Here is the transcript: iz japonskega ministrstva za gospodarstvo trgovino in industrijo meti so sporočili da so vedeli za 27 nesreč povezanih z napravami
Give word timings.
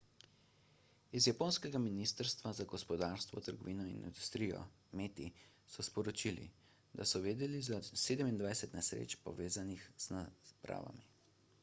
iz 1.17 1.25
japonskega 1.27 1.79
ministrstva 1.81 2.53
za 2.59 2.65
gospodarstvo 2.71 3.41
trgovino 3.47 3.83
in 3.89 3.99
industrijo 4.09 4.63
meti 5.01 5.27
so 5.75 5.85
sporočili 5.91 6.47
da 7.01 7.07
so 7.11 7.21
vedeli 7.27 7.61
za 7.69 7.81
27 7.83 8.73
nesreč 8.79 9.15
povezanih 9.27 9.85
z 10.07 10.15
napravami 10.19 11.07